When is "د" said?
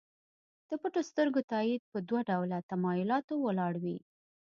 0.67-0.71